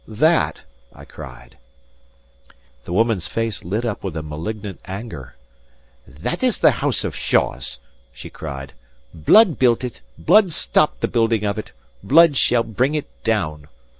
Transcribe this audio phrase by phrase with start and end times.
[0.07, 0.61] "That!"
[0.91, 1.59] I cried.
[2.85, 5.35] The woman's face lit up with a malignant anger.
[6.07, 7.79] "That is the house of Shaws!"
[8.11, 8.73] she cried.
[9.13, 13.67] "Blood built it; blood stopped the building of it; blood shall bring it down.